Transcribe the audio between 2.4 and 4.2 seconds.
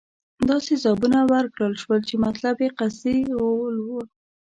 یې قصدي غولول وو.